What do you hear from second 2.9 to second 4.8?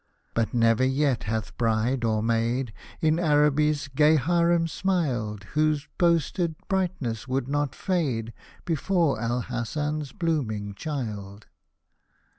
In Araby'S gay Harem